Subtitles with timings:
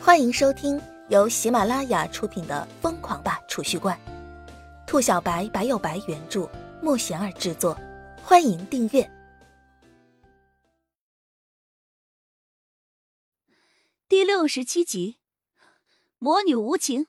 [0.00, 3.96] 欢迎收听由喜马拉雅出品的《疯狂吧储蓄罐》，
[4.86, 6.48] 兔小白白有白原著，
[6.80, 7.76] 莫贤儿制作。
[8.22, 9.10] 欢迎订阅
[14.08, 15.16] 第六十七集
[16.18, 17.04] 《魔女无情》。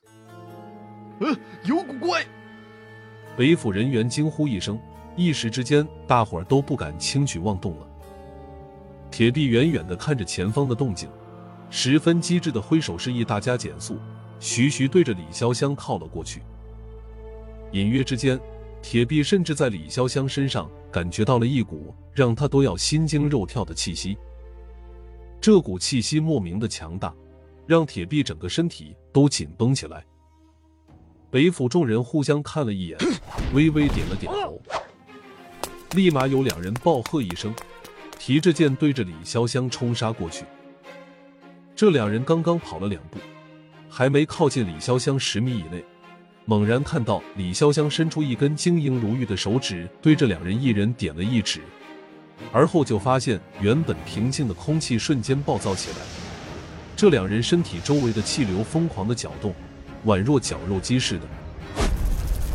[1.20, 1.36] 呃，
[1.66, 2.26] 有古怪！
[3.38, 4.80] 北府人员惊呼一声，
[5.16, 7.88] 一时之间，大伙儿都不敢轻举妄动了。
[9.12, 11.10] 铁臂远远的看着前方的动静。
[11.70, 14.00] 十分机智的挥手示意大家减速，
[14.40, 16.42] 徐徐对着李潇湘靠了过去。
[17.72, 18.40] 隐约之间，
[18.82, 24.18] 铁臂甚至在李潇湘身上感觉到了一股让他都要心惊肉跳的气息。
[25.40, 27.14] 这股气息莫名的强大，
[27.68, 30.04] 让铁臂整个身体都紧绷起来。
[31.30, 32.98] 北府众人互相看了一眼，
[33.54, 34.60] 微微点了点头，
[35.92, 37.54] 立马有两人暴喝一声，
[38.18, 40.44] 提着剑对着李潇湘冲杀过去。
[41.80, 43.20] 这两人刚刚跑了两步，
[43.90, 45.82] 还没靠近李潇湘十米以内，
[46.44, 51.62] 猛然看到李潇湘伸出一根晶莹如玉的手指，对这两人一人点了一指，
[52.52, 55.98] 而后就发现原本平静的空气瞬间暴躁起来，
[56.98, 59.56] 这两人身体周围的气流疯狂的搅动，
[60.06, 61.22] 宛若绞肉机似的。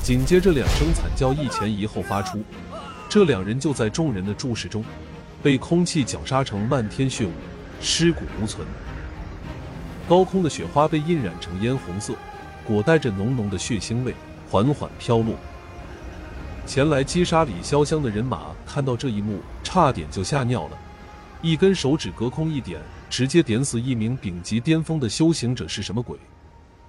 [0.03, 2.45] 紧接着两声惨叫一前一后发出，
[3.09, 4.85] 这两人就在众人的注视中，
[5.43, 7.31] 被空气绞杀成漫天血雾，
[7.81, 8.67] 尸骨无存。
[10.07, 12.15] 高空的雪花被印染成嫣红色，
[12.67, 14.15] 裹带着浓浓的血腥味，
[14.51, 15.35] 缓缓飘落。
[16.67, 20.79] 前来击杀李潇湘的人马看到这一幕，差点就吓尿了。
[21.41, 26.19] 一根手指隔空一点，直接点死一名顶级巅峰的修行者是什么鬼？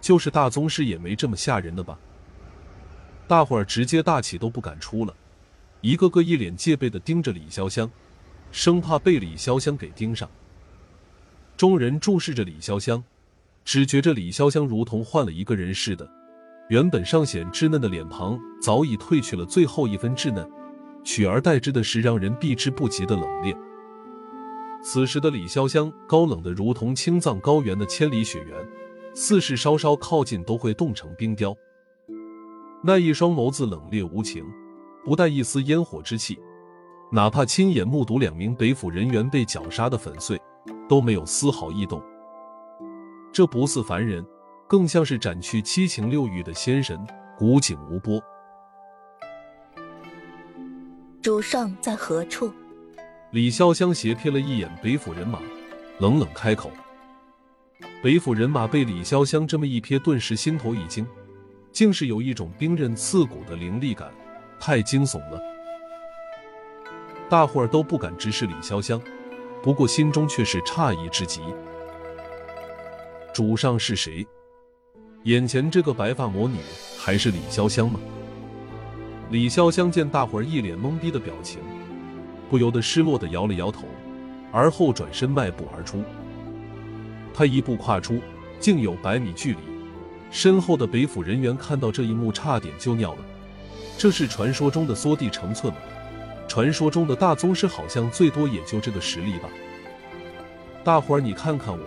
[0.02, 1.98] 就是大宗师也没这么吓人的吧？
[3.28, 5.14] 大伙儿直接大气都不敢出了，
[5.82, 7.90] 一个个一脸戒备的盯着李潇湘，
[8.52, 10.30] 生怕被李潇湘给盯上。
[11.58, 13.02] 众人注视着李潇湘，
[13.64, 16.10] 只觉着李潇湘如同换了一个人似的。
[16.70, 20.50] 原本尚显稚嫩的脸庞早已褪去了最后一分稚嫩，
[21.04, 23.56] 取而代之的是让人避之不及的冷冽。
[24.84, 28.58] 此时的李潇湘高冷的如同青藏高原的千里雪原，
[29.14, 31.56] 似是稍稍靠近都会冻成冰雕。
[32.84, 34.46] 那一双眸子冷冽无情，
[35.06, 36.38] 不带一丝烟火之气，
[37.12, 40.40] 哪怕亲眼目睹两名北府人员被绞杀的粉碎。
[40.88, 42.02] 都没有丝毫异动，
[43.32, 44.26] 这不似凡人，
[44.68, 47.00] 更像是斩去七情六欲的仙神，
[47.38, 48.22] 古井无波。
[51.22, 52.54] 主上在何处？
[53.32, 55.40] 李潇湘斜瞥了一眼北府人马，
[56.00, 56.70] 冷冷开口。
[58.04, 61.06] 北府人马被李潇湘这么一瞥，顿时心头一惊，
[61.72, 64.12] 竟是有一种冰刃刺骨的凌厉感，
[64.60, 65.42] 太惊悚了。
[67.28, 69.02] 大伙儿都不敢直视李潇湘。
[69.66, 71.42] 不过心中却是诧异之极。
[73.34, 74.24] 主上是谁？
[75.24, 76.60] 眼前这个白发魔女
[77.00, 78.00] 还是李潇湘吗？
[79.32, 81.60] 李潇湘见大伙儿一脸懵逼的表情，
[82.48, 83.88] 不由得失落的摇了摇头，
[84.52, 86.04] 而后转身迈步而出。
[87.34, 88.22] 他一步跨出，
[88.60, 89.58] 竟有百米距离。
[90.30, 93.20] 身后的北府人员看到这一幕，差点就尿了。
[93.98, 95.80] 这是传说中的缩地成寸吗？
[96.56, 99.50] 传说中的大宗师好像最多也就这个实力吧。
[100.86, 101.86] 大伙儿，你看看我，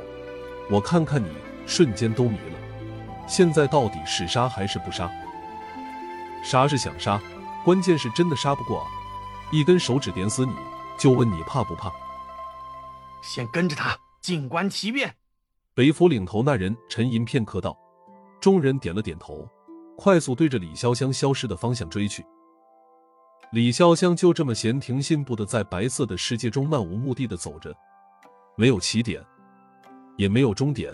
[0.71, 1.31] 我看看你，
[1.67, 2.59] 瞬间都迷了。
[3.27, 5.11] 现在到底是杀还是不杀？
[6.45, 7.19] 杀是想杀，
[7.65, 8.87] 关键是真的杀不过啊！
[9.51, 10.53] 一根手指点死你，
[10.99, 11.91] 就问你怕不怕？
[13.23, 15.15] 先跟着他，静观其变。
[15.73, 17.75] 北府领头那人沉吟片刻道。
[18.39, 19.49] 众人点了点头，
[19.97, 22.23] 快速对着李潇湘消失的方向追去。
[23.51, 27.75] 李潇湘就这么闲庭信步的在白色的世界中漫无目的的走着，
[28.57, 29.25] 没有起点，
[30.19, 30.93] 也没有终点。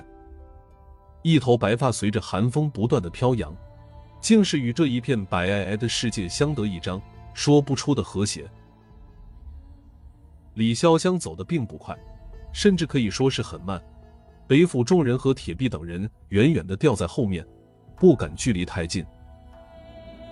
[1.22, 3.52] 一头白发随着寒风不断的飘扬，
[4.20, 8.48] 竟是与这一片白皑皑的世界相得益彰，说不出的和谐。
[10.54, 11.98] 李潇湘走的并不快，
[12.52, 13.82] 甚至可以说是很慢。
[14.46, 17.44] 北府众人和铁臂等人远远的掉在后面，
[17.96, 19.04] 不敢距离太近。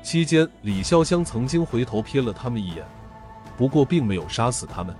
[0.03, 2.85] 期间，李潇湘曾经回头瞥了他们一眼，
[3.57, 4.95] 不过并没有杀死他们。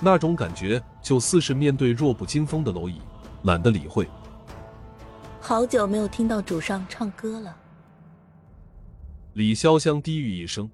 [0.00, 3.00] 那种感觉就似是面对弱不禁风的蝼蚁，
[3.44, 4.06] 懒得理会。
[5.40, 7.56] 好久没有听到主上唱歌了。
[9.32, 10.70] 李潇湘低语一声，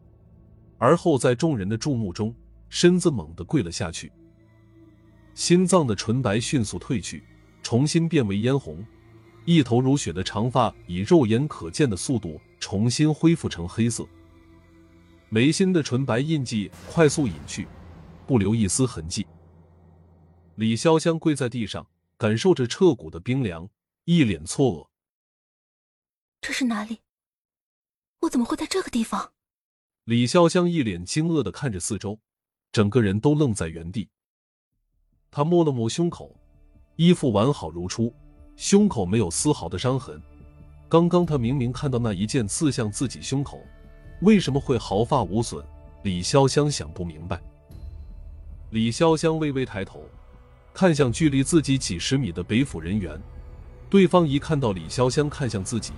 [0.76, 2.34] 而后在众人的注目中，
[2.68, 4.10] 身子猛地跪了下去。
[5.34, 7.22] 心脏的纯白迅速褪去，
[7.62, 8.84] 重新变为嫣红。
[9.46, 14.04] 一头如雪的长发以肉眼可见的速度重新恢复成黑色，
[15.28, 17.66] 眉心的纯白印记快速隐去，
[18.26, 19.24] 不留一丝痕迹。
[20.56, 21.86] 李潇湘跪在地上，
[22.18, 23.68] 感受着彻骨的冰凉，
[24.04, 24.88] 一脸错愕。
[26.40, 26.98] 这是哪里？
[28.22, 29.32] 我怎么会在这个地方？
[30.04, 32.18] 李潇湘一脸惊愕的看着四周，
[32.72, 34.08] 整个人都愣在原地。
[35.30, 36.34] 他摸了摸胸口，
[36.96, 38.12] 衣服完好如初，
[38.56, 40.20] 胸口没有丝毫的伤痕。
[40.88, 43.60] 刚刚他明明看到那一剑刺向自己胸口，
[44.22, 45.64] 为什么会毫发无损？
[46.02, 47.40] 李潇湘想不明白。
[48.70, 50.04] 李潇湘微微抬头，
[50.72, 53.20] 看向距离自己几十米的北府人员，
[53.90, 55.92] 对方一看到李潇湘看向自己，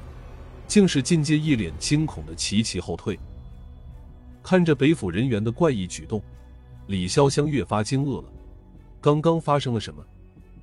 [0.66, 3.18] 竟是进阶一脸惊恐的齐齐后退。
[4.42, 6.22] 看着北府人员的怪异举动，
[6.86, 8.28] 李潇湘越发惊愕了。
[9.00, 10.02] 刚刚发生了什么？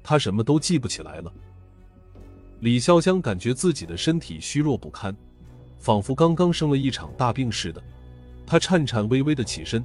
[0.04, 1.32] 他什么都记不起来了。
[2.62, 5.16] 李潇湘感觉自己的身体虚弱不堪，
[5.78, 7.84] 仿佛刚刚生了一场大病似的。
[8.48, 9.84] 他颤颤巍巍的起身，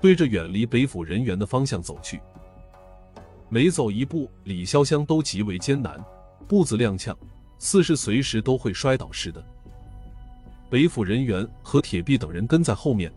[0.00, 2.20] 对着远离北府人员的方向走去。
[3.48, 5.98] 每走一步，李潇湘都极为艰难，
[6.46, 7.16] 步子踉跄，
[7.58, 9.44] 似是随时都会摔倒似的。
[10.68, 13.12] 北府人员和铁臂等人跟在后面，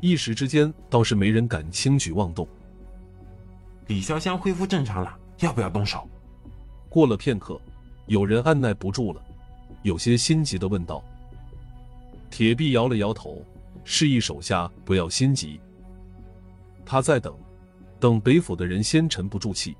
[0.00, 2.48] 一时之间倒是没人敢轻举妄动。
[3.88, 6.08] 李潇湘恢复正常了，要不要动手？
[6.88, 7.60] 过了片刻，
[8.06, 9.22] 有人按耐不住了，
[9.82, 11.02] 有些心急的问道。
[12.30, 13.42] 铁臂摇了摇头，
[13.84, 15.60] 示意手下不要心急。
[16.84, 17.36] 他在等，
[17.98, 19.76] 等北府的人先沉不住气。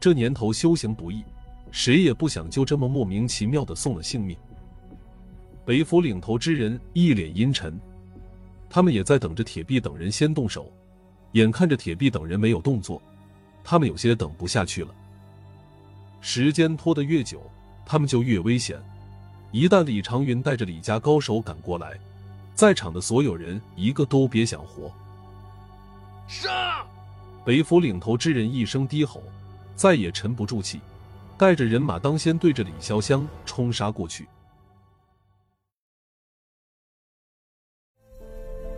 [0.00, 1.22] 这年头修行不易，
[1.70, 4.36] 谁也不想就这么莫名其妙的送了性命。
[5.64, 7.78] 北府领头之人一脸阴沉，
[8.68, 10.72] 他们也在等着铁臂等人先动手。
[11.32, 13.02] 眼看着铁臂等人没有动作，
[13.62, 14.94] 他们有些等不下去了。
[16.28, 17.40] 时间拖得越久，
[17.84, 18.82] 他们就越危险。
[19.52, 21.96] 一旦李长云带着李家高手赶过来，
[22.52, 24.90] 在场的所有人一个都别想活。
[26.26, 26.84] 杀！
[27.44, 29.22] 北府领头之人一声低吼，
[29.76, 30.80] 再也沉不住气，
[31.38, 34.26] 带着人马当先对着李潇湘冲杀过去。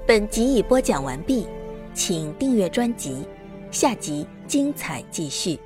[0.07, 1.47] 本集已播讲完毕。
[1.95, 3.27] 请订阅专辑，
[3.71, 5.59] 下集精彩继续。